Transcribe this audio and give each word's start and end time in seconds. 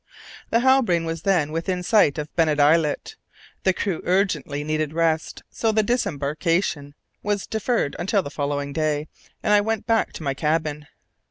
The 0.49 0.61
Halbrane 0.61 1.05
was 1.05 1.21
then 1.21 1.51
within 1.51 1.83
sight 1.83 2.17
of 2.17 2.35
Bennet 2.35 2.59
Islet! 2.59 3.17
The 3.61 3.71
crew 3.71 4.01
urgently 4.03 4.63
needed 4.63 4.93
rest, 4.93 5.43
so 5.51 5.71
the 5.71 5.83
disembarkation 5.83 6.95
was 7.21 7.45
deferred 7.45 7.95
until 7.99 8.23
the 8.23 8.31
following 8.31 8.73
day, 8.73 9.09
and 9.43 9.53
I 9.53 9.61
went 9.61 9.85
back 9.85 10.11
to 10.13 10.23
my 10.23 10.33
cabin. 10.33 10.87